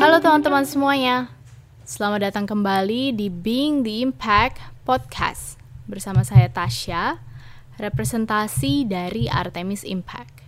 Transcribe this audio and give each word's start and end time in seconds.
Halo 0.00 0.16
teman-teman 0.16 0.64
semuanya. 0.64 1.28
Selamat 1.84 2.32
datang 2.32 2.48
kembali 2.48 3.12
di 3.12 3.28
Being 3.28 3.84
the 3.84 4.00
Impact 4.00 4.56
Podcast 4.88 5.60
bersama 5.84 6.24
saya 6.24 6.48
Tasya, 6.48 7.20
representasi 7.76 8.88
dari 8.88 9.28
Artemis 9.28 9.84
Impact. 9.84 10.40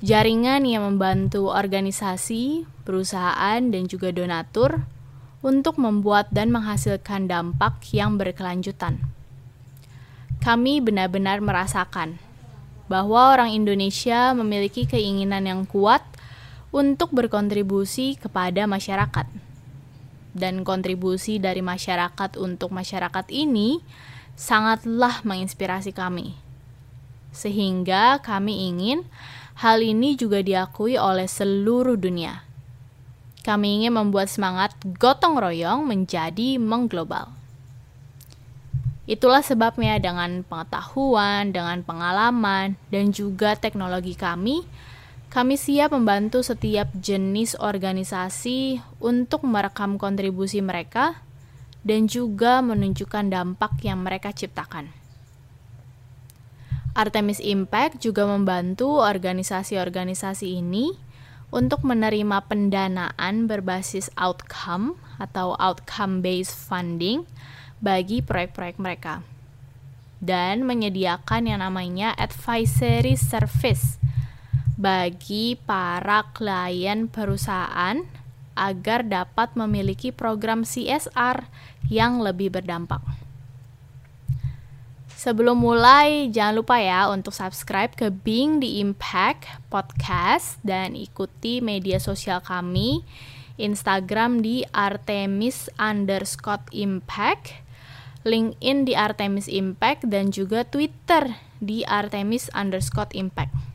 Jaringan 0.00 0.64
yang 0.64 0.88
membantu 0.88 1.52
organisasi, 1.52 2.64
perusahaan, 2.88 3.60
dan 3.60 3.84
juga 3.84 4.16
donatur 4.16 4.88
untuk 5.44 5.76
membuat 5.76 6.32
dan 6.32 6.48
menghasilkan 6.48 7.28
dampak 7.28 7.84
yang 7.92 8.16
berkelanjutan. 8.16 8.96
Kami 10.40 10.80
benar-benar 10.80 11.44
merasakan 11.44 12.16
bahwa 12.88 13.36
orang 13.36 13.52
Indonesia 13.52 14.32
memiliki 14.32 14.88
keinginan 14.88 15.44
yang 15.44 15.68
kuat 15.68 16.00
untuk 16.70 17.10
berkontribusi 17.14 18.18
kepada 18.18 18.66
masyarakat. 18.66 19.26
Dan 20.30 20.62
kontribusi 20.62 21.42
dari 21.42 21.58
masyarakat 21.58 22.38
untuk 22.38 22.70
masyarakat 22.70 23.26
ini 23.34 23.82
sangatlah 24.38 25.22
menginspirasi 25.26 25.90
kami. 25.90 26.38
Sehingga 27.34 28.22
kami 28.22 28.70
ingin 28.70 29.06
hal 29.58 29.82
ini 29.82 30.14
juga 30.14 30.40
diakui 30.40 30.94
oleh 30.96 31.26
seluruh 31.26 31.98
dunia. 31.98 32.46
Kami 33.40 33.82
ingin 33.82 33.96
membuat 33.96 34.30
semangat 34.30 34.76
gotong 35.00 35.40
royong 35.40 35.82
menjadi 35.84 36.60
mengglobal. 36.60 37.32
Itulah 39.10 39.42
sebabnya 39.42 39.98
dengan 39.98 40.46
pengetahuan, 40.46 41.50
dengan 41.50 41.82
pengalaman, 41.82 42.78
dan 42.94 43.10
juga 43.10 43.58
teknologi 43.58 44.14
kami, 44.14 44.62
kami 45.30 45.54
siap 45.54 45.94
membantu 45.94 46.42
setiap 46.42 46.90
jenis 46.90 47.54
organisasi 47.54 48.82
untuk 48.98 49.46
merekam 49.46 49.94
kontribusi 49.94 50.58
mereka 50.58 51.22
dan 51.86 52.10
juga 52.10 52.58
menunjukkan 52.58 53.30
dampak 53.30 53.78
yang 53.86 54.02
mereka 54.02 54.34
ciptakan. 54.34 54.90
Artemis 56.98 57.38
Impact 57.38 58.02
juga 58.02 58.26
membantu 58.26 58.98
organisasi-organisasi 58.98 60.58
ini 60.58 60.98
untuk 61.54 61.86
menerima 61.86 62.50
pendanaan 62.50 63.46
berbasis 63.46 64.10
outcome 64.18 64.98
atau 65.22 65.54
outcome 65.62 66.26
based 66.26 66.58
funding 66.58 67.22
bagi 67.78 68.18
proyek-proyek 68.18 68.82
mereka 68.82 69.22
dan 70.18 70.66
menyediakan 70.66 71.48
yang 71.48 71.62
namanya 71.62 72.12
advisory 72.18 73.14
service 73.14 73.96
bagi 74.80 75.60
para 75.60 76.32
klien 76.32 77.04
perusahaan 77.04 78.00
agar 78.56 79.04
dapat 79.04 79.52
memiliki 79.52 80.08
program 80.08 80.64
CSR 80.64 81.44
yang 81.92 82.24
lebih 82.24 82.48
berdampak. 82.48 83.04
Sebelum 85.20 85.60
mulai, 85.60 86.32
jangan 86.32 86.64
lupa 86.64 86.80
ya 86.80 87.12
untuk 87.12 87.36
subscribe 87.36 87.92
ke 87.92 88.08
Being 88.08 88.64
the 88.64 88.80
Impact 88.80 89.44
Podcast 89.68 90.56
dan 90.64 90.96
ikuti 90.96 91.60
media 91.60 92.00
sosial 92.00 92.40
kami, 92.40 93.04
Instagram 93.60 94.40
di 94.40 94.64
Artemis 94.72 95.68
underscore 95.76 96.64
Impact, 96.72 97.52
LinkedIn 98.24 98.88
di 98.88 98.96
Artemis 98.96 99.44
Impact, 99.44 100.08
dan 100.08 100.32
juga 100.32 100.64
Twitter 100.64 101.36
di 101.60 101.84
Artemis 101.84 102.48
underscore 102.56 103.12
Impact 103.12 103.69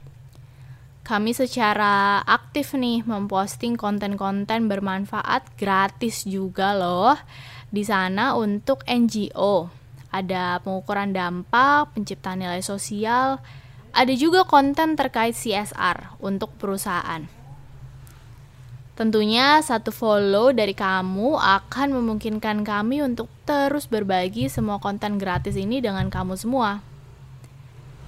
kami 1.05 1.37
secara 1.37 2.25
aktif 2.25 2.73
nih 2.73 3.05
memposting 3.05 3.77
konten-konten 3.77 4.65
bermanfaat 4.65 5.53
gratis 5.53 6.25
juga 6.25 6.73
loh 6.73 7.13
di 7.69 7.85
sana 7.85 8.33
untuk 8.33 8.81
NGO. 8.89 9.69
Ada 10.09 10.65
pengukuran 10.65 11.13
dampak, 11.13 11.93
penciptaan 11.93 12.41
nilai 12.41 12.65
sosial, 12.65 13.37
ada 13.93 14.13
juga 14.17 14.49
konten 14.49 14.97
terkait 14.97 15.37
CSR 15.37 16.17
untuk 16.25 16.57
perusahaan. 16.57 17.21
Tentunya 18.97 19.61
satu 19.61 19.93
follow 19.93 20.57
dari 20.57 20.73
kamu 20.73 21.37
akan 21.37 22.01
memungkinkan 22.01 22.65
kami 22.65 23.05
untuk 23.05 23.29
terus 23.45 23.85
berbagi 23.85 24.49
semua 24.49 24.81
konten 24.81 25.21
gratis 25.21 25.53
ini 25.53 25.85
dengan 25.85 26.09
kamu 26.09 26.33
semua. 26.33 26.94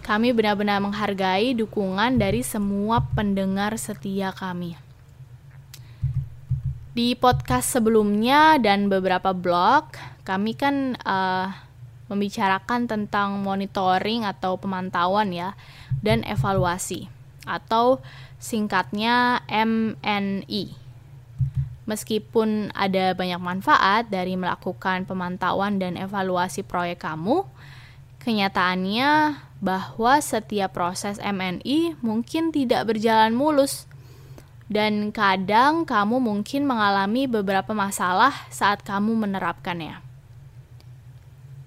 Kami 0.08 0.32
benar-benar 0.32 0.80
menghargai 0.80 1.52
dukungan 1.52 2.16
dari 2.16 2.40
semua 2.40 3.04
pendengar 3.12 3.76
setia 3.76 4.32
kami. 4.32 4.80
Di 6.96 7.12
podcast 7.20 7.76
sebelumnya 7.76 8.56
dan 8.56 8.88
beberapa 8.88 9.36
blog, 9.36 10.00
kami 10.24 10.56
kan 10.56 10.96
uh, 11.04 11.52
membicarakan 12.08 12.88
tentang 12.88 13.44
monitoring 13.44 14.24
atau 14.24 14.56
pemantauan 14.56 15.36
ya 15.36 15.60
dan 16.00 16.24
evaluasi 16.24 17.12
atau 17.44 18.00
singkatnya 18.40 19.44
MNI. 19.52 20.72
Meskipun 21.84 22.72
ada 22.72 23.12
banyak 23.12 23.44
manfaat 23.44 24.08
dari 24.08 24.40
melakukan 24.40 25.04
pemantauan 25.04 25.84
dan 25.84 26.00
evaluasi 26.00 26.64
proyek 26.64 27.04
kamu, 27.04 27.44
kenyataannya 28.24 29.44
bahwa 29.58 30.22
setiap 30.22 30.78
proses 30.78 31.18
MNI 31.18 31.98
mungkin 32.06 32.54
tidak 32.54 32.94
berjalan 32.94 33.34
mulus 33.34 33.90
dan 34.68 35.16
kadang 35.16 35.88
kamu 35.88 36.20
mungkin 36.20 36.68
mengalami 36.68 37.26
beberapa 37.26 37.72
masalah 37.72 38.36
saat 38.52 38.84
kamu 38.84 39.16
menerapkannya. 39.16 40.04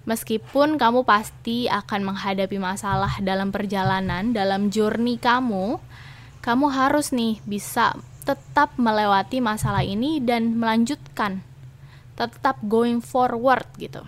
Meskipun 0.01 0.81
kamu 0.81 1.05
pasti 1.05 1.69
akan 1.69 2.13
menghadapi 2.13 2.57
masalah 2.57 3.21
dalam 3.21 3.53
perjalanan, 3.53 4.33
dalam 4.33 4.73
journey 4.73 5.21
kamu, 5.21 5.77
kamu 6.41 6.65
harus 6.73 7.13
nih 7.13 7.37
bisa 7.45 7.93
tetap 8.25 8.73
melewati 8.81 9.41
masalah 9.41 9.85
ini 9.85 10.17
dan 10.21 10.57
melanjutkan, 10.57 11.45
tetap 12.17 12.57
going 12.65 13.01
forward 13.01 13.65
gitu. 13.77 14.01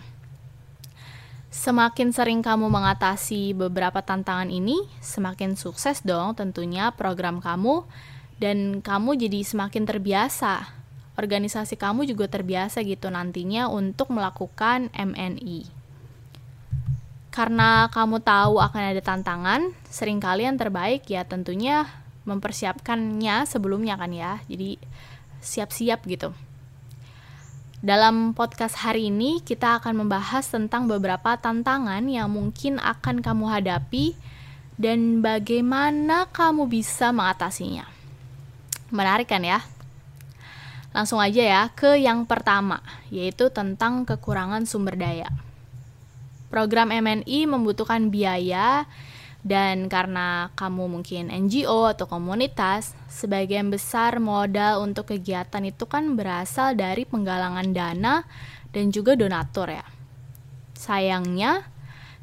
Semakin 1.54 2.10
sering 2.10 2.42
kamu 2.42 2.66
mengatasi 2.66 3.54
beberapa 3.54 4.02
tantangan 4.02 4.50
ini, 4.50 4.90
semakin 5.06 5.54
sukses 5.54 6.02
dong 6.02 6.34
tentunya 6.34 6.90
program 6.98 7.38
kamu 7.38 7.86
dan 8.42 8.82
kamu 8.82 9.14
jadi 9.22 9.46
semakin 9.46 9.86
terbiasa. 9.86 10.66
Organisasi 11.14 11.78
kamu 11.78 12.10
juga 12.10 12.26
terbiasa 12.26 12.82
gitu 12.82 13.06
nantinya 13.14 13.70
untuk 13.70 14.10
melakukan 14.10 14.90
MNI. 14.98 15.70
Karena 17.30 17.86
kamu 17.94 18.26
tahu 18.26 18.58
akan 18.58 18.82
ada 18.90 19.02
tantangan, 19.06 19.78
sering 19.94 20.18
kali 20.18 20.50
yang 20.50 20.58
terbaik 20.58 21.06
ya 21.06 21.22
tentunya 21.22 21.86
mempersiapkannya 22.26 23.46
sebelumnya 23.46 23.94
kan 24.02 24.10
ya. 24.10 24.42
Jadi 24.50 24.82
siap-siap 25.38 26.02
gitu. 26.10 26.34
Dalam 27.84 28.32
podcast 28.32 28.80
hari 28.80 29.12
ini, 29.12 29.44
kita 29.44 29.76
akan 29.76 30.08
membahas 30.08 30.48
tentang 30.48 30.88
beberapa 30.88 31.36
tantangan 31.36 32.08
yang 32.08 32.32
mungkin 32.32 32.80
akan 32.80 33.20
kamu 33.20 33.60
hadapi 33.60 34.16
dan 34.80 35.20
bagaimana 35.20 36.32
kamu 36.32 36.72
bisa 36.72 37.12
mengatasinya. 37.12 37.84
Menarik 38.88 39.28
kan 39.28 39.44
ya? 39.44 39.60
Langsung 40.96 41.20
aja 41.20 41.44
ya 41.44 41.62
ke 41.76 42.00
yang 42.00 42.24
pertama, 42.24 42.80
yaitu 43.12 43.52
tentang 43.52 44.08
kekurangan 44.08 44.64
sumber 44.64 44.96
daya. 44.96 45.28
Program 46.48 46.88
MNI 46.88 47.52
membutuhkan 47.52 48.08
biaya 48.08 48.88
dan 49.44 49.92
karena 49.92 50.56
kamu 50.56 50.88
mungkin 50.88 51.28
NGO 51.28 51.92
atau 51.92 52.08
komunitas, 52.08 52.96
sebagian 53.12 53.68
besar 53.68 54.24
modal 54.24 54.80
untuk 54.80 55.12
kegiatan 55.12 55.68
itu 55.68 55.84
kan 55.84 56.16
berasal 56.16 56.80
dari 56.80 57.04
penggalangan 57.04 57.76
dana 57.76 58.24
dan 58.72 58.88
juga 58.96 59.20
donatur 59.20 59.68
ya. 59.68 59.84
Sayangnya, 60.80 61.68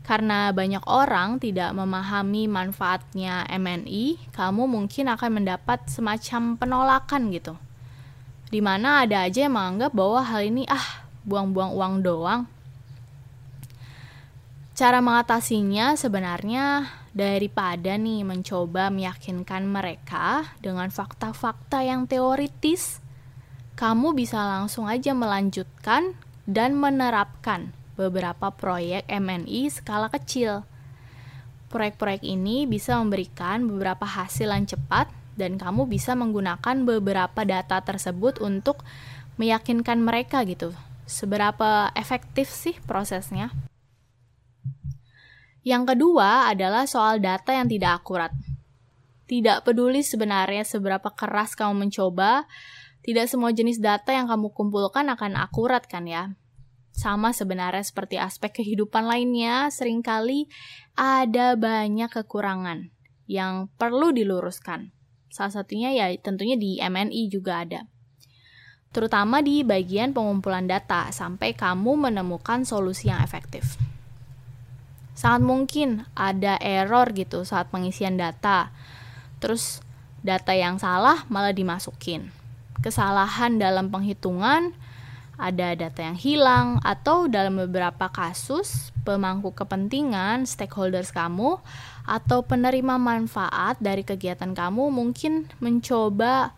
karena 0.01 0.49
banyak 0.57 0.81
orang 0.89 1.37
tidak 1.37 1.77
memahami 1.77 2.49
manfaatnya 2.49 3.45
MNI, 3.53 4.33
kamu 4.33 4.65
mungkin 4.65 5.13
akan 5.13 5.31
mendapat 5.45 5.93
semacam 5.93 6.57
penolakan 6.57 7.29
gitu. 7.37 7.55
Di 8.49 8.65
mana 8.65 9.05
ada 9.05 9.29
aja 9.29 9.45
yang 9.45 9.61
menganggap 9.61 9.93
bahwa 9.93 10.25
hal 10.25 10.43
ini 10.49 10.65
ah 10.67 11.05
buang-buang 11.29 11.77
uang 11.77 11.95
doang. 12.01 12.43
Cara 14.73 15.05
mengatasinya 15.05 15.93
sebenarnya 16.01 16.89
daripada 17.11 17.99
nih 17.99 18.23
mencoba 18.23 18.89
meyakinkan 18.89 19.67
mereka 19.67 20.55
dengan 20.63 20.89
fakta-fakta 20.89 21.83
yang 21.83 22.07
teoritis, 22.07 23.03
kamu 23.75 24.15
bisa 24.15 24.39
langsung 24.39 24.87
aja 24.87 25.11
melanjutkan 25.17 26.15
dan 26.47 26.79
menerapkan 26.79 27.75
beberapa 27.99 28.53
proyek 28.55 29.05
MNI 29.11 29.69
skala 29.69 30.09
kecil. 30.09 30.65
Proyek-proyek 31.71 32.27
ini 32.27 32.67
bisa 32.67 32.99
memberikan 32.99 33.67
beberapa 33.71 34.03
hasil 34.03 34.51
yang 34.51 34.67
cepat 34.67 35.07
dan 35.39 35.57
kamu 35.57 35.87
bisa 35.87 36.19
menggunakan 36.19 36.83
beberapa 36.83 37.47
data 37.47 37.79
tersebut 37.81 38.43
untuk 38.43 38.83
meyakinkan 39.39 40.03
mereka 40.03 40.43
gitu. 40.45 40.75
Seberapa 41.07 41.95
efektif 41.95 42.51
sih 42.51 42.77
prosesnya? 42.85 43.55
Yang 45.61 45.95
kedua 45.95 46.49
adalah 46.49 46.89
soal 46.89 47.21
data 47.21 47.53
yang 47.53 47.69
tidak 47.69 48.01
akurat. 48.01 48.33
Tidak 49.29 49.63
peduli 49.63 50.01
sebenarnya 50.01 50.65
seberapa 50.65 51.13
keras 51.13 51.55
kamu 51.55 51.87
mencoba, 51.87 52.49
tidak 53.05 53.29
semua 53.29 53.53
jenis 53.53 53.79
data 53.79 54.11
yang 54.11 54.27
kamu 54.27 54.51
kumpulkan 54.53 55.07
akan 55.13 55.39
akurat 55.39 55.85
kan 55.87 56.09
ya. 56.09 56.35
Sama 56.91 57.31
sebenarnya 57.31 57.87
seperti 57.87 58.19
aspek 58.19 58.61
kehidupan 58.61 59.07
lainnya, 59.07 59.71
sering 59.71 60.03
kali 60.03 60.51
ada 60.99 61.55
banyak 61.55 62.11
kekurangan 62.11 62.91
yang 63.31 63.71
perlu 63.79 64.11
diluruskan. 64.11 64.91
Salah 65.31 65.63
satunya 65.63 65.95
ya 65.95 66.11
tentunya 66.19 66.59
di 66.59 66.83
MNI 66.83 67.31
juga 67.31 67.63
ada. 67.63 67.87
Terutama 68.91 69.39
di 69.39 69.63
bagian 69.63 70.11
pengumpulan 70.11 70.67
data 70.67 71.15
sampai 71.15 71.55
kamu 71.55 72.11
menemukan 72.11 72.67
solusi 72.67 73.07
yang 73.07 73.23
efektif. 73.23 73.79
Sangat 75.21 75.45
mungkin 75.45 76.09
ada 76.17 76.57
error 76.65 77.13
gitu 77.13 77.45
saat 77.45 77.69
pengisian 77.69 78.17
data. 78.17 78.73
Terus 79.37 79.85
data 80.25 80.57
yang 80.57 80.81
salah 80.81 81.29
malah 81.29 81.53
dimasukin. 81.53 82.33
Kesalahan 82.81 83.61
dalam 83.61 83.93
penghitungan, 83.93 84.73
ada 85.37 85.77
data 85.77 86.01
yang 86.01 86.17
hilang 86.17 86.81
atau 86.81 87.29
dalam 87.29 87.61
beberapa 87.69 88.09
kasus 88.09 88.97
pemangku 89.05 89.53
kepentingan 89.53 90.49
stakeholders 90.49 91.13
kamu 91.13 91.61
atau 92.09 92.41
penerima 92.41 92.97
manfaat 92.97 93.77
dari 93.77 94.01
kegiatan 94.01 94.57
kamu 94.57 94.89
mungkin 94.89 95.53
mencoba 95.61 96.57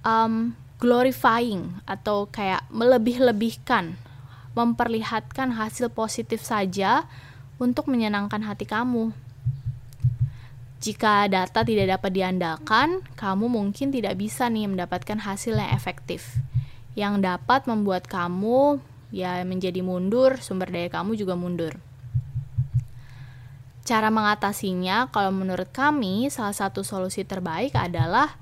um, 0.00 0.56
glorifying 0.80 1.76
atau 1.84 2.24
kayak 2.32 2.64
melebih-lebihkan, 2.72 4.00
memperlihatkan 4.56 5.52
hasil 5.60 5.92
positif 5.92 6.40
saja 6.40 7.04
untuk 7.60 7.88
menyenangkan 7.88 8.44
hati 8.44 8.64
kamu. 8.64 9.12
Jika 10.82 11.30
data 11.30 11.62
tidak 11.62 11.98
dapat 11.98 12.10
diandalkan, 12.14 13.04
kamu 13.14 13.46
mungkin 13.46 13.94
tidak 13.94 14.18
bisa 14.18 14.50
nih 14.50 14.66
mendapatkan 14.66 15.20
hasil 15.22 15.54
yang 15.56 15.70
efektif 15.74 16.42
yang 16.92 17.24
dapat 17.24 17.64
membuat 17.64 18.04
kamu 18.04 18.80
ya 19.12 19.40
menjadi 19.44 19.80
mundur, 19.84 20.40
sumber 20.40 20.68
daya 20.68 20.88
kamu 20.92 21.16
juga 21.16 21.36
mundur. 21.36 21.76
Cara 23.82 24.14
mengatasinya, 24.14 25.10
kalau 25.10 25.34
menurut 25.34 25.68
kami, 25.74 26.30
salah 26.30 26.54
satu 26.54 26.86
solusi 26.86 27.26
terbaik 27.26 27.74
adalah 27.74 28.38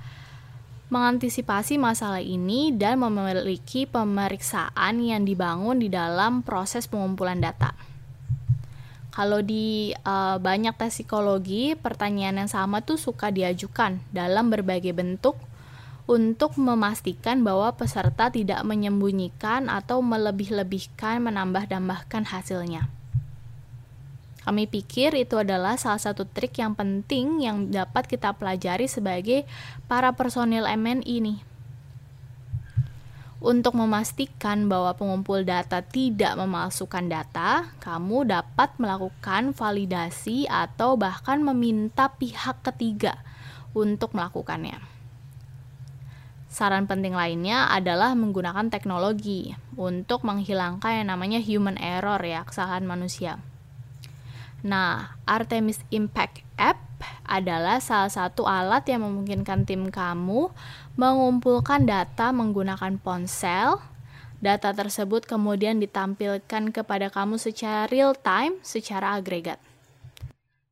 mengantisipasi 0.91 1.79
masalah 1.81 2.21
ini 2.21 2.75
dan 2.75 3.01
memiliki 3.01 3.87
pemeriksaan 3.87 5.01
yang 5.01 5.23
dibangun 5.25 5.81
di 5.81 5.89
dalam 5.89 6.43
proses 6.45 6.91
pengumpulan 6.91 7.41
data. 7.41 7.73
Kalau 9.11 9.43
di 9.43 9.91
uh, 10.07 10.39
banyak 10.39 10.79
tes 10.79 10.95
psikologi, 10.95 11.75
pertanyaan 11.75 12.47
yang 12.47 12.51
sama 12.51 12.79
tuh 12.79 12.95
suka 12.95 13.35
diajukan 13.35 13.99
dalam 14.15 14.55
berbagai 14.55 14.95
bentuk 14.95 15.35
untuk 16.07 16.59
memastikan 16.59 17.43
bahwa 17.43 17.75
peserta 17.75 18.31
tidak 18.31 18.62
menyembunyikan 18.67 19.71
atau 19.71 20.03
melebih-lebihkan 20.03 21.23
menambah-tambahkan 21.23 22.31
hasilnya. 22.31 22.91
Kami 24.41 24.67
pikir 24.67 25.15
itu 25.15 25.37
adalah 25.37 25.77
salah 25.77 26.01
satu 26.01 26.25
trik 26.25 26.59
yang 26.59 26.75
penting 26.75 27.45
yang 27.45 27.71
dapat 27.71 28.09
kita 28.09 28.35
pelajari 28.35 28.89
sebagai 28.89 29.47
para 29.87 30.11
personil 30.17 30.65
MNI 30.65 31.17
nih. 31.23 31.39
Untuk 33.40 33.72
memastikan 33.72 34.69
bahwa 34.69 34.92
pengumpul 34.92 35.48
data 35.48 35.81
tidak 35.81 36.37
memalsukan 36.37 37.08
data, 37.08 37.72
kamu 37.81 38.28
dapat 38.28 38.76
melakukan 38.76 39.56
validasi 39.56 40.44
atau 40.44 41.00
bahkan 41.00 41.40
meminta 41.40 42.12
pihak 42.20 42.60
ketiga 42.60 43.16
untuk 43.72 44.12
melakukannya. 44.12 44.76
Saran 46.52 46.84
penting 46.84 47.16
lainnya 47.16 47.72
adalah 47.72 48.12
menggunakan 48.12 48.69
teknologi 48.69 49.56
untuk 49.72 50.20
menghilangkan 50.20 51.00
yang 51.00 51.08
namanya 51.08 51.40
human 51.40 51.81
error 51.81 52.20
ya, 52.20 52.44
kesalahan 52.44 52.84
manusia. 52.84 53.40
Nah, 54.60 55.16
Artemis 55.25 55.81
Impact 55.88 56.44
App 56.60 56.89
adalah 57.25 57.82
salah 57.82 58.12
satu 58.12 58.44
alat 58.49 58.87
yang 58.88 59.05
memungkinkan 59.05 59.64
tim 59.69 59.88
kamu 59.88 60.52
mengumpulkan 60.94 61.88
data 61.88 62.31
menggunakan 62.31 63.00
ponsel. 63.00 63.81
Data 64.41 64.73
tersebut 64.73 65.29
kemudian 65.29 65.85
ditampilkan 65.85 66.73
kepada 66.73 67.12
kamu 67.12 67.37
secara 67.37 67.85
real 67.93 68.17
time, 68.17 68.56
secara 68.64 69.20
agregat. 69.20 69.61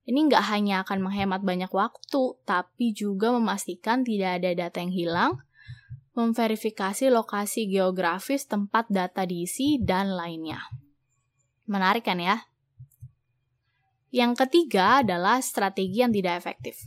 Ini 0.08 0.24
nggak 0.24 0.44
hanya 0.48 0.88
akan 0.88 1.04
menghemat 1.04 1.44
banyak 1.44 1.68
waktu, 1.68 2.40
tapi 2.48 2.96
juga 2.96 3.28
memastikan 3.28 4.08
tidak 4.08 4.40
ada 4.40 4.56
data 4.56 4.80
yang 4.80 4.92
hilang, 4.96 5.32
memverifikasi 6.16 7.12
lokasi 7.12 7.68
geografis 7.68 8.48
tempat 8.48 8.88
data 8.88 9.28
diisi, 9.28 9.76
dan 9.76 10.16
lainnya. 10.16 10.64
Menarik 11.68 12.08
kan 12.08 12.16
ya? 12.16 12.48
Yang 14.08 14.46
ketiga 14.46 15.04
adalah 15.04 15.44
strategi 15.44 16.00
yang 16.00 16.12
tidak 16.12 16.40
efektif. 16.40 16.80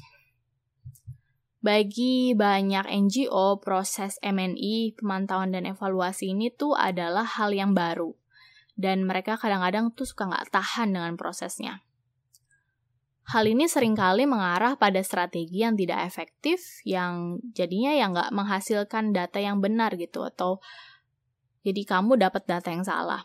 Bagi 1.62 2.34
banyak 2.34 2.90
NGO, 2.90 3.62
proses 3.62 4.18
MNI, 4.26 4.98
pemantauan 4.98 5.54
dan 5.54 5.70
evaluasi 5.70 6.34
ini 6.34 6.50
tuh 6.50 6.74
adalah 6.74 7.22
hal 7.22 7.54
yang 7.54 7.78
baru. 7.78 8.18
Dan 8.74 9.06
mereka 9.06 9.38
kadang-kadang 9.38 9.94
tuh 9.94 10.10
suka 10.10 10.26
nggak 10.26 10.50
tahan 10.50 10.90
dengan 10.90 11.14
prosesnya. 11.14 11.86
Hal 13.30 13.46
ini 13.46 13.70
sering 13.70 13.94
kali 13.94 14.26
mengarah 14.26 14.74
pada 14.74 14.98
strategi 15.06 15.62
yang 15.62 15.78
tidak 15.78 16.02
efektif, 16.10 16.82
yang 16.82 17.38
jadinya 17.54 17.94
yang 17.94 18.18
nggak 18.18 18.34
menghasilkan 18.34 19.14
data 19.14 19.38
yang 19.38 19.62
benar 19.62 19.94
gitu, 20.02 20.26
atau 20.26 20.58
jadi 21.62 21.86
kamu 21.86 22.18
dapat 22.18 22.50
data 22.50 22.74
yang 22.74 22.82
salah. 22.82 23.22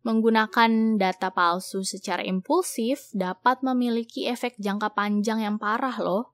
Menggunakan 0.00 0.96
data 0.96 1.28
palsu 1.28 1.84
secara 1.84 2.24
impulsif 2.24 3.12
dapat 3.12 3.60
memiliki 3.60 4.24
efek 4.32 4.56
jangka 4.56 4.96
panjang 4.96 5.44
yang 5.44 5.60
parah 5.60 5.92
loh, 6.00 6.32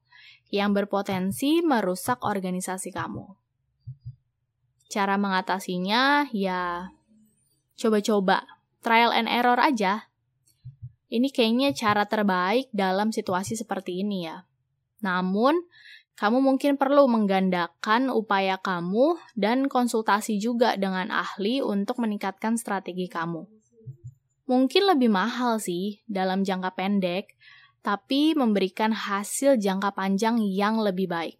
yang 0.55 0.71
berpotensi 0.71 1.67
merusak 1.67 2.23
organisasi 2.23 2.95
kamu. 2.95 3.27
Cara 4.87 5.19
mengatasinya 5.19 6.31
ya 6.31 6.95
coba-coba, 7.75 8.47
trial 8.87 9.11
and 9.11 9.27
error 9.27 9.59
aja. 9.59 10.15
Ini 11.11 11.27
kayaknya 11.35 11.75
cara 11.75 12.07
terbaik 12.07 12.71
dalam 12.71 13.11
situasi 13.11 13.59
seperti 13.59 14.07
ini 14.07 14.31
ya. 14.31 14.47
Namun, 15.03 15.59
kamu 16.15 16.39
mungkin 16.39 16.79
perlu 16.79 17.11
menggandakan 17.11 18.15
upaya 18.15 18.63
kamu 18.63 19.19
dan 19.35 19.67
konsultasi 19.67 20.39
juga 20.39 20.79
dengan 20.79 21.11
ahli 21.11 21.59
untuk 21.67 21.99
meningkatkan 21.99 22.55
strategi 22.55 23.11
kamu 23.11 23.56
mungkin 24.47 24.87
lebih 24.87 25.11
mahal 25.11 25.59
sih 25.59 26.01
dalam 26.07 26.47
jangka 26.47 26.75
pendek, 26.79 27.35
tapi 27.83 28.35
memberikan 28.35 28.91
hasil 28.91 29.63
jangka 29.63 29.95
panjang 29.95 30.43
yang 30.43 30.83
lebih 30.83 31.07
baik. 31.07 31.39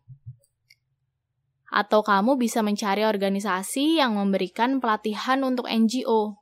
Atau 1.67 2.07
kamu 2.07 2.39
bisa 2.39 2.63
mencari 2.63 3.03
organisasi 3.03 3.99
yang 3.99 4.15
memberikan 4.15 4.79
pelatihan 4.79 5.43
untuk 5.43 5.67
NGO. 5.67 6.39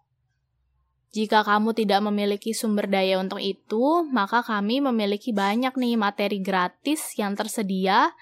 Jika 1.14 1.46
kamu 1.46 1.72
tidak 1.78 2.04
memiliki 2.04 2.50
sumber 2.50 2.90
daya 2.90 3.22
untuk 3.22 3.38
itu, 3.38 4.02
maka 4.10 4.42
kami 4.42 4.82
memiliki 4.82 5.30
banyak 5.30 5.72
nih 5.78 5.94
materi 5.94 6.42
gratis 6.42 7.14
yang 7.16 7.38
tersedia, 7.38 8.12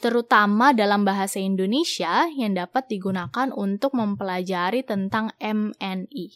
terutama 0.00 0.72
dalam 0.72 1.04
bahasa 1.04 1.36
Indonesia 1.36 2.24
yang 2.32 2.56
dapat 2.56 2.88
digunakan 2.88 3.52
untuk 3.52 3.92
mempelajari 3.92 4.80
tentang 4.82 5.36
MNI. 5.36 6.26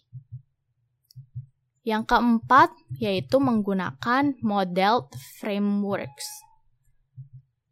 Yang 1.89 2.13
keempat 2.13 2.69
yaitu 3.01 3.41
menggunakan 3.41 4.37
model 4.45 5.09
frameworks. 5.41 6.45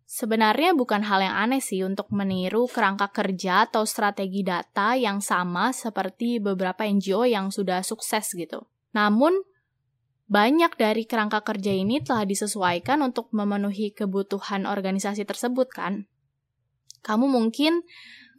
Sebenarnya 0.09 0.73
bukan 0.73 1.05
hal 1.05 1.21
yang 1.21 1.37
aneh 1.37 1.61
sih 1.61 1.85
untuk 1.85 2.09
meniru 2.09 2.65
kerangka 2.73 3.13
kerja 3.13 3.69
atau 3.69 3.85
strategi 3.85 4.41
data 4.41 4.97
yang 4.97 5.21
sama 5.21 5.77
seperti 5.77 6.41
beberapa 6.41 6.89
NGO 6.89 7.29
yang 7.29 7.53
sudah 7.53 7.85
sukses 7.85 8.33
gitu. 8.33 8.65
Namun, 8.97 9.37
banyak 10.25 10.73
dari 10.81 11.05
kerangka 11.05 11.45
kerja 11.45 11.69
ini 11.69 12.01
telah 12.01 12.25
disesuaikan 12.25 13.05
untuk 13.05 13.29
memenuhi 13.37 13.93
kebutuhan 13.93 14.65
organisasi 14.65 15.29
tersebut 15.29 15.69
kan. 15.69 16.09
Kamu 17.05 17.29
mungkin 17.29 17.85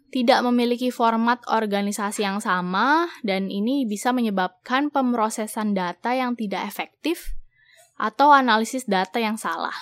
tidak 0.07 0.39
memiliki 0.47 0.87
format 0.87 1.43
organisasi 1.51 2.23
yang 2.23 2.39
sama, 2.39 3.11
dan 3.27 3.51
ini 3.51 3.83
bisa 3.83 4.15
menyebabkan 4.15 4.87
pemrosesan 4.87 5.75
data 5.75 6.15
yang 6.15 6.35
tidak 6.39 6.63
efektif 6.63 7.35
atau 7.99 8.31
analisis 8.31 8.87
data 8.87 9.19
yang 9.19 9.35
salah. 9.35 9.75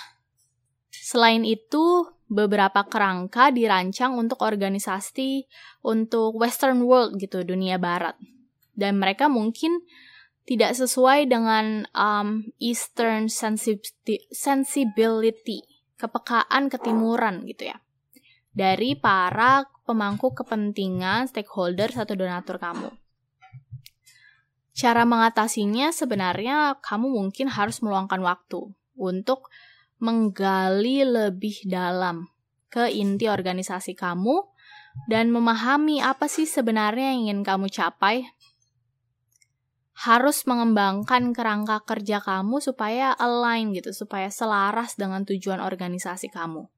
Selain 0.90 1.46
itu, 1.46 2.10
beberapa 2.26 2.82
kerangka 2.90 3.54
dirancang 3.54 4.18
untuk 4.18 4.42
organisasi 4.42 5.46
untuk 5.86 6.34
western 6.34 6.82
world 6.82 7.14
gitu, 7.22 7.46
dunia 7.46 7.78
barat. 7.78 8.18
Dan 8.74 8.98
mereka 8.98 9.30
mungkin 9.30 9.86
tidak 10.46 10.74
sesuai 10.74 11.30
dengan 11.30 11.86
um, 11.94 12.50
eastern 12.58 13.30
sensibility, 14.30 15.62
kepekaan 15.94 16.66
ketimuran 16.66 17.46
gitu 17.46 17.70
ya. 17.70 17.78
Dari 18.56 18.96
para 18.96 19.68
pemangku 19.84 20.32
kepentingan 20.32 21.28
stakeholder 21.28 21.92
atau 21.92 22.16
donatur 22.16 22.56
kamu. 22.56 22.88
Cara 24.76 25.04
mengatasinya 25.04 25.92
sebenarnya 25.92 26.80
kamu 26.80 27.08
mungkin 27.08 27.52
harus 27.52 27.80
meluangkan 27.84 28.20
waktu 28.20 28.72
untuk 28.96 29.48
menggali 30.00 31.00
lebih 31.04 31.64
dalam 31.64 32.28
ke 32.68 32.92
inti 32.92 33.24
organisasi 33.24 33.96
kamu 33.96 34.44
dan 35.08 35.32
memahami 35.32 36.04
apa 36.04 36.28
sih 36.28 36.44
sebenarnya 36.44 37.16
yang 37.16 37.28
ingin 37.28 37.40
kamu 37.44 37.72
capai. 37.72 38.28
Harus 39.96 40.44
mengembangkan 40.44 41.32
kerangka 41.32 41.80
kerja 41.88 42.20
kamu 42.20 42.60
supaya 42.60 43.16
align 43.16 43.72
gitu, 43.72 43.96
supaya 43.96 44.28
selaras 44.28 44.92
dengan 45.00 45.24
tujuan 45.24 45.56
organisasi 45.56 46.28
kamu. 46.28 46.68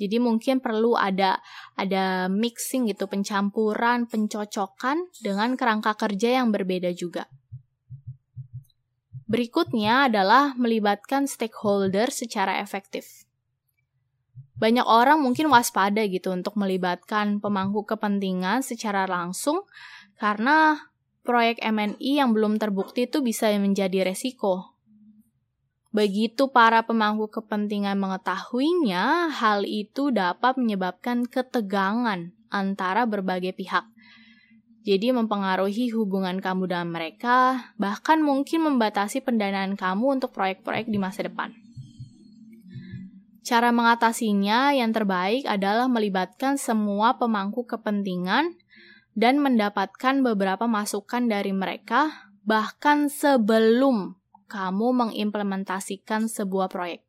Jadi 0.00 0.16
mungkin 0.18 0.58
perlu 0.58 0.96
ada 0.96 1.38
ada 1.76 2.26
mixing 2.26 2.90
gitu, 2.90 3.06
pencampuran, 3.06 4.08
pencocokan 4.08 5.08
dengan 5.20 5.54
kerangka 5.54 5.94
kerja 5.94 6.42
yang 6.42 6.50
berbeda 6.50 6.90
juga. 6.96 7.28
Berikutnya 9.32 10.12
adalah 10.12 10.52
melibatkan 10.60 11.24
stakeholder 11.24 12.12
secara 12.12 12.60
efektif. 12.60 13.24
Banyak 14.60 14.84
orang 14.84 15.24
mungkin 15.24 15.48
waspada 15.48 16.04
gitu 16.04 16.30
untuk 16.30 16.54
melibatkan 16.54 17.40
pemangku 17.40 17.82
kepentingan 17.88 18.60
secara 18.60 19.08
langsung 19.08 19.64
karena 20.20 20.78
proyek 21.26 21.58
MNI 21.64 22.22
yang 22.22 22.30
belum 22.30 22.60
terbukti 22.60 23.08
itu 23.08 23.24
bisa 23.24 23.50
menjadi 23.56 24.06
resiko. 24.06 24.71
Begitu 25.92 26.48
para 26.48 26.88
pemangku 26.88 27.28
kepentingan 27.28 28.00
mengetahuinya, 28.00 29.28
hal 29.28 29.68
itu 29.68 30.08
dapat 30.08 30.56
menyebabkan 30.56 31.28
ketegangan 31.28 32.32
antara 32.48 33.04
berbagai 33.04 33.52
pihak 33.52 33.84
jadi 34.82 35.14
mempengaruhi 35.14 35.94
hubungan 35.94 36.42
kamu 36.42 36.66
dan 36.66 36.90
mereka, 36.90 37.70
bahkan 37.78 38.18
mungkin 38.18 38.66
membatasi 38.66 39.22
pendanaan 39.22 39.78
kamu 39.78 40.18
untuk 40.18 40.34
proyek-proyek 40.34 40.90
di 40.90 40.98
masa 40.98 41.30
depan. 41.30 41.54
Cara 43.42 43.70
mengatasinya 43.70 44.74
yang 44.74 44.90
terbaik 44.90 45.46
adalah 45.46 45.86
melibatkan 45.86 46.58
semua 46.58 47.18
pemangku 47.18 47.66
kepentingan 47.66 48.58
dan 49.14 49.38
mendapatkan 49.38 50.22
beberapa 50.22 50.66
masukan 50.66 51.30
dari 51.30 51.54
mereka, 51.54 52.30
bahkan 52.42 53.06
sebelum 53.06 54.18
kamu 54.52 54.92
mengimplementasikan 54.92 56.28
sebuah 56.28 56.68
proyek. 56.68 57.00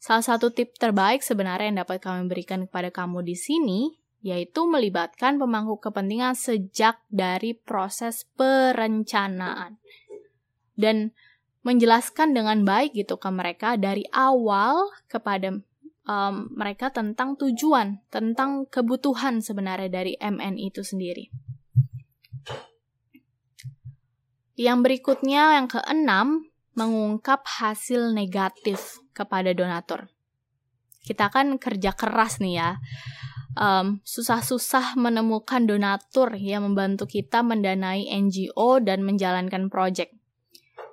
Salah 0.00 0.24
satu 0.24 0.48
tip 0.48 0.72
terbaik 0.80 1.20
sebenarnya 1.20 1.68
yang 1.68 1.78
dapat 1.84 2.00
kami 2.00 2.24
berikan 2.24 2.64
kepada 2.64 2.88
kamu 2.88 3.20
di 3.20 3.36
sini 3.36 3.80
yaitu 4.24 4.64
melibatkan 4.64 5.36
pemangku 5.36 5.78
kepentingan 5.78 6.34
sejak 6.34 6.98
dari 7.12 7.52
proses 7.54 8.24
perencanaan 8.34 9.78
dan 10.74 11.12
menjelaskan 11.62 12.34
dengan 12.34 12.62
baik 12.62 12.94
gitu 12.94 13.18
ke 13.18 13.30
mereka 13.30 13.78
dari 13.78 14.06
awal 14.14 14.90
kepada 15.10 15.58
um, 16.06 16.48
mereka 16.54 16.94
tentang 16.94 17.34
tujuan, 17.34 18.00
tentang 18.08 18.64
kebutuhan 18.70 19.42
sebenarnya 19.42 19.90
dari 19.90 20.14
MN 20.18 20.58
itu 20.58 20.86
sendiri. 20.86 21.28
Yang 24.56 24.78
berikutnya, 24.82 25.60
yang 25.60 25.68
keenam, 25.68 26.48
mengungkap 26.76 27.44
hasil 27.44 28.12
negatif 28.12 29.00
kepada 29.12 29.52
donatur. 29.52 30.08
Kita 31.04 31.30
kan 31.30 31.56
kerja 31.56 31.94
keras 31.94 32.42
nih 32.42 32.54
ya 32.58 32.70
um, 33.56 33.98
susah-susah 34.04 34.94
menemukan 35.00 35.64
donatur 35.64 36.36
yang 36.36 36.68
membantu 36.68 37.08
kita 37.08 37.40
mendanai 37.40 38.06
NGO 38.12 38.78
dan 38.84 39.02
menjalankan 39.02 39.72
proyek. 39.72 40.12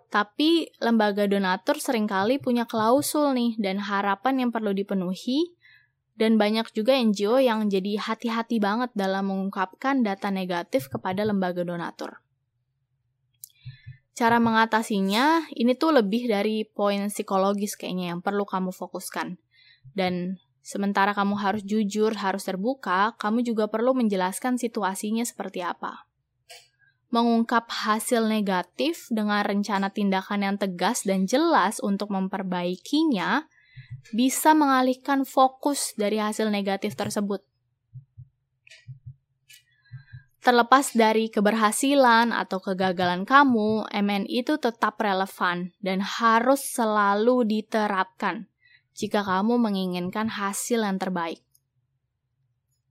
Tapi 0.10 0.70
lembaga 0.80 1.26
donatur 1.26 1.82
sering 1.82 2.06
kali 2.06 2.38
punya 2.38 2.70
klausul 2.70 3.34
nih 3.34 3.58
dan 3.60 3.82
harapan 3.82 4.48
yang 4.48 4.50
perlu 4.54 4.72
dipenuhi 4.72 5.58
dan 6.14 6.38
banyak 6.38 6.70
juga 6.72 6.94
NGO 6.94 7.42
yang 7.42 7.66
jadi 7.68 7.98
hati-hati 7.98 8.62
banget 8.62 8.94
dalam 8.94 9.34
mengungkapkan 9.34 10.06
data 10.06 10.30
negatif 10.30 10.86
kepada 10.88 11.26
lembaga 11.26 11.66
donatur. 11.66 12.23
Cara 14.14 14.38
mengatasinya 14.38 15.50
ini 15.58 15.74
tuh 15.74 15.98
lebih 15.98 16.30
dari 16.30 16.70
poin 16.70 17.10
psikologis 17.10 17.74
kayaknya 17.74 18.14
yang 18.14 18.22
perlu 18.22 18.46
kamu 18.46 18.70
fokuskan. 18.70 19.42
Dan 19.98 20.38
Sementara 20.64 21.12
kamu 21.12 21.36
harus 21.44 21.62
jujur, 21.68 22.16
harus 22.16 22.48
terbuka, 22.48 23.20
kamu 23.20 23.44
juga 23.44 23.68
perlu 23.68 23.92
menjelaskan 23.92 24.56
situasinya 24.56 25.28
seperti 25.28 25.60
apa. 25.60 26.08
Mengungkap 27.12 27.68
hasil 27.68 28.26
negatif 28.32 29.12
dengan 29.12 29.44
rencana 29.44 29.92
tindakan 29.92 30.40
yang 30.40 30.56
tegas 30.56 31.04
dan 31.04 31.28
jelas 31.28 31.84
untuk 31.84 32.10
memperbaikinya 32.16 33.44
bisa 34.16 34.56
mengalihkan 34.56 35.28
fokus 35.28 35.92
dari 36.00 36.24
hasil 36.24 36.48
negatif 36.48 36.96
tersebut. 36.96 37.44
Terlepas 40.44 40.92
dari 40.92 41.32
keberhasilan 41.32 42.36
atau 42.36 42.60
kegagalan 42.60 43.24
kamu, 43.24 43.88
MN 43.88 44.28
itu 44.28 44.60
tetap 44.60 45.00
relevan 45.00 45.72
dan 45.80 46.04
harus 46.04 46.60
selalu 46.60 47.48
diterapkan 47.48 48.52
jika 48.92 49.24
kamu 49.24 49.56
menginginkan 49.56 50.28
hasil 50.28 50.84
yang 50.84 51.00
terbaik. 51.00 51.40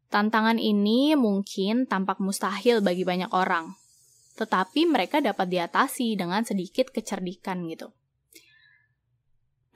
Tantangan 0.09 0.57
ini 0.57 1.13
mungkin 1.13 1.85
tampak 1.85 2.25
mustahil 2.25 2.81
bagi 2.81 3.05
banyak 3.05 3.29
orang, 3.37 3.77
tetapi 4.41 4.89
mereka 4.89 5.21
dapat 5.21 5.53
diatasi 5.53 6.17
dengan 6.17 6.49
sedikit 6.49 6.89
kecerdikan 6.89 7.69
gitu. 7.69 7.93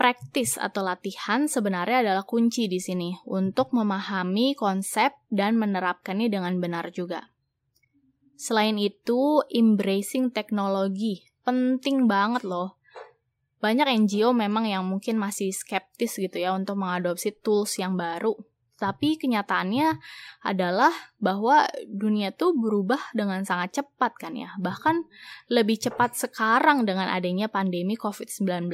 Praktis 0.01 0.57
atau 0.57 0.81
latihan 0.81 1.45
sebenarnya 1.45 2.09
adalah 2.09 2.25
kunci 2.25 2.73
di 2.73 2.81
sini 2.81 3.21
untuk 3.29 3.77
memahami 3.77 4.57
konsep 4.57 5.13
dan 5.29 5.61
menerapkannya 5.61 6.33
dengan 6.33 6.57
benar 6.57 6.89
juga. 6.89 7.36
Selain 8.37 8.77
itu, 8.77 9.41
embracing 9.49 10.31
teknologi 10.31 11.25
penting 11.47 12.11
banget 12.11 12.43
loh 12.43 12.77
banyak 13.57 13.89
NGO 14.07 14.37
memang 14.37 14.69
yang 14.69 14.85
mungkin 14.85 15.17
masih 15.17 15.51
skeptis 15.51 16.21
gitu 16.21 16.37
ya 16.37 16.53
untuk 16.53 16.77
mengadopsi 16.77 17.33
tools 17.35 17.81
yang 17.81 17.97
baru. 17.97 18.37
Tapi 18.77 19.17
kenyataannya 19.17 19.97
adalah 20.45 20.93
bahwa 21.17 21.65
dunia 21.89 22.31
tuh 22.31 22.53
berubah 22.53 23.01
dengan 23.17 23.41
sangat 23.43 23.81
cepat 23.81 24.13
kan 24.21 24.37
ya. 24.37 24.53
Bahkan 24.61 25.09
lebih 25.49 25.81
cepat 25.81 26.13
sekarang 26.13 26.85
dengan 26.85 27.09
adanya 27.09 27.49
pandemi 27.49 27.97
COVID-19. 27.97 28.69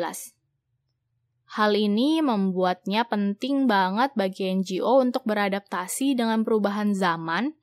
Hal 1.52 1.72
ini 1.78 2.18
membuatnya 2.18 3.06
penting 3.06 3.70
banget 3.70 4.10
bagi 4.18 4.50
NGO 4.50 4.98
untuk 4.98 5.22
beradaptasi 5.22 6.18
dengan 6.18 6.42
perubahan 6.42 6.90
zaman 6.92 7.54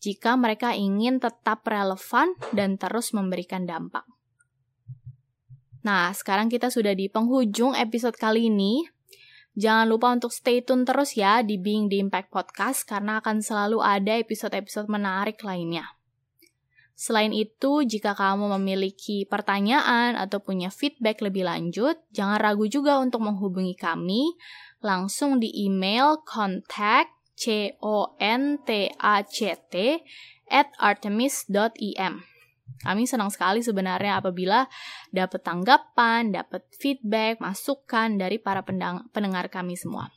jika 0.00 0.36
mereka 0.36 0.76
ingin 0.76 1.18
tetap 1.18 1.64
relevan 1.66 2.36
dan 2.52 2.76
terus 2.76 3.10
memberikan 3.16 3.64
dampak. 3.64 4.04
Nah, 5.86 6.10
sekarang 6.10 6.50
kita 6.50 6.66
sudah 6.66 6.98
di 6.98 7.06
penghujung 7.06 7.78
episode 7.78 8.18
kali 8.18 8.50
ini. 8.50 8.82
Jangan 9.56 9.88
lupa 9.88 10.12
untuk 10.12 10.34
stay 10.34 10.60
tune 10.60 10.84
terus 10.84 11.16
ya 11.16 11.40
di 11.40 11.56
Being 11.56 11.88
the 11.88 11.96
Impact 12.02 12.28
Podcast 12.28 12.84
karena 12.84 13.24
akan 13.24 13.40
selalu 13.40 13.80
ada 13.80 14.20
episode-episode 14.20 14.90
menarik 14.92 15.40
lainnya. 15.40 15.96
Selain 16.96 17.32
itu, 17.32 17.84
jika 17.84 18.16
kamu 18.16 18.56
memiliki 18.56 19.24
pertanyaan 19.28 20.16
atau 20.16 20.40
punya 20.40 20.72
feedback 20.72 21.20
lebih 21.24 21.44
lanjut, 21.44 21.96
jangan 22.12 22.40
ragu 22.40 22.68
juga 22.68 23.00
untuk 23.00 23.24
menghubungi 23.24 23.76
kami 23.76 24.36
langsung 24.84 25.40
di 25.40 25.48
email 25.64 26.20
contact 26.24 27.15
c 27.36 27.76
o 27.84 28.16
n 28.16 28.58
t 28.64 28.90
a 28.96 29.14
c 29.22 29.52
t 29.68 30.00
at 30.48 30.72
artemis.im. 30.80 32.24
Kami 32.82 33.02
senang 33.06 33.30
sekali 33.30 33.62
sebenarnya 33.62 34.18
apabila 34.18 34.66
dapat 35.14 35.40
tanggapan, 35.46 36.34
dapat 36.34 36.66
feedback, 36.74 37.38
masukan 37.38 38.18
dari 38.18 38.42
para 38.42 38.66
pendengar 39.12 39.46
kami 39.48 39.78
semua. 39.78 40.10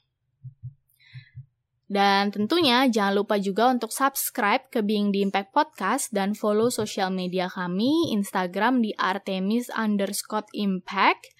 Dan 1.89 2.29
tentunya 2.29 2.85
jangan 2.85 3.17
lupa 3.17 3.41
juga 3.41 3.65
untuk 3.65 3.89
subscribe 3.89 4.69
ke 4.69 4.85
Being 4.85 5.09
the 5.09 5.25
Impact 5.25 5.49
Podcast 5.49 6.13
dan 6.13 6.37
follow 6.37 6.69
sosial 6.69 7.09
media 7.09 7.49
kami, 7.49 8.13
Instagram 8.13 8.85
di 8.85 8.93
Artemis 8.93 9.73
underscore 9.73 10.45
Impact, 10.53 11.33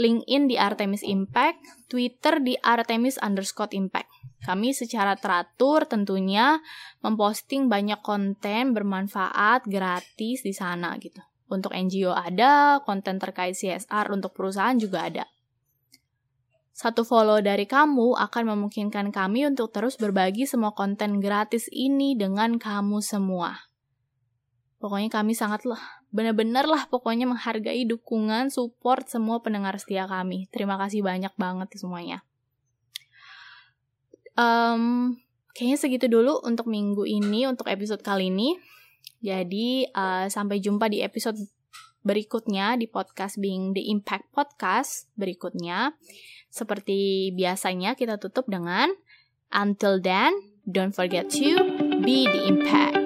LinkedIn 0.00 0.48
di 0.48 0.56
Artemis 0.56 1.04
Impact, 1.04 1.60
Twitter 1.92 2.40
di 2.40 2.56
Artemis 2.64 3.20
underscore 3.20 3.76
Impact. 3.76 4.08
Kami 4.44 4.76
secara 4.76 5.16
teratur 5.16 5.88
tentunya 5.88 6.60
memposting 7.00 7.72
banyak 7.72 8.04
konten 8.04 8.76
bermanfaat 8.76 9.64
gratis 9.64 10.44
di 10.44 10.52
sana 10.52 10.92
gitu. 11.00 11.24
Untuk 11.48 11.72
NGO 11.72 12.12
ada, 12.12 12.84
konten 12.84 13.16
terkait 13.16 13.56
CSR 13.56 14.12
untuk 14.12 14.36
perusahaan 14.36 14.76
juga 14.76 15.08
ada. 15.08 15.24
Satu 16.74 17.06
follow 17.06 17.40
dari 17.40 17.64
kamu 17.64 18.18
akan 18.18 18.44
memungkinkan 18.52 19.14
kami 19.14 19.48
untuk 19.48 19.70
terus 19.72 19.94
berbagi 19.96 20.44
semua 20.44 20.74
konten 20.74 21.22
gratis 21.22 21.70
ini 21.70 22.12
dengan 22.12 22.60
kamu 22.60 23.00
semua. 23.00 23.70
Pokoknya 24.82 25.08
kami 25.08 25.32
sangatlah, 25.32 25.80
benar-benar 26.12 26.68
lah 26.68 26.84
pokoknya 26.90 27.24
menghargai 27.30 27.88
dukungan, 27.88 28.52
support 28.52 29.08
semua 29.08 29.40
pendengar 29.40 29.78
setia 29.80 30.04
kami. 30.04 30.50
Terima 30.52 30.76
kasih 30.76 31.00
banyak 31.00 31.32
banget 31.40 31.72
semuanya. 31.78 32.20
Um, 34.34 35.14
kayaknya 35.54 35.78
segitu 35.78 36.06
dulu 36.10 36.42
untuk 36.42 36.66
minggu 36.66 37.06
ini, 37.06 37.46
untuk 37.46 37.70
episode 37.70 38.02
kali 38.02 38.30
ini. 38.30 38.58
Jadi, 39.24 39.88
uh, 39.94 40.26
sampai 40.28 40.60
jumpa 40.60 40.90
di 40.90 41.00
episode 41.00 41.38
berikutnya 42.04 42.76
di 42.76 42.84
podcast 42.84 43.40
Being 43.40 43.72
the 43.72 43.88
Impact 43.88 44.28
Podcast 44.30 45.08
berikutnya. 45.16 45.96
Seperti 46.52 47.32
biasanya 47.32 47.96
kita 47.96 48.20
tutup 48.20 48.46
dengan 48.46 48.92
Until 49.54 50.02
then, 50.02 50.34
don't 50.66 50.90
forget 50.90 51.30
to 51.30 51.62
be 52.02 52.26
the 52.26 52.42
impact. 52.50 53.03